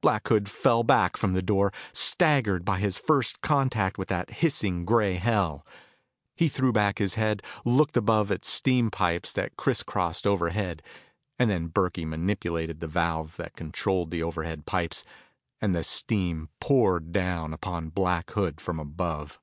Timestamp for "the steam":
15.74-16.50